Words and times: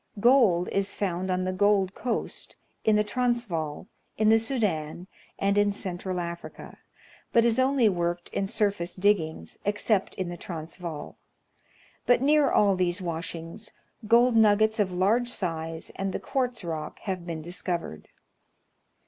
Gold 0.19 0.67
is 0.69 0.95
found 0.95 1.29
on 1.29 1.43
the 1.43 1.53
Gold 1.53 1.93
Coast, 1.93 2.55
in 2.83 2.95
the 2.95 3.03
Transvaal, 3.03 3.85
in 4.17 4.29
the 4.29 4.39
Sudan, 4.39 5.05
and 5.37 5.59
in 5.59 5.69
Central 5.69 6.19
Africa, 6.19 6.79
but 7.31 7.45
is 7.45 7.59
only 7.59 7.87
worked 7.87 8.27
in 8.29 8.47
surface 8.47 8.95
diggings, 8.95 9.59
excepting 9.63 10.21
in 10.25 10.29
the 10.29 10.37
Transvaal; 10.37 11.19
but 12.07 12.19
near 12.19 12.49
all 12.49 12.75
these 12.75 12.99
washings, 12.99 13.73
gold 14.07 14.35
nuggets 14.35 14.79
of 14.79 14.91
large 14.91 15.27
size, 15.29 15.91
and 15.95 16.13
the 16.13 16.19
quartz 16.19 16.63
rock, 16.63 16.97
have 17.01 17.27
been 17.27 17.43
discovered. 17.43 18.07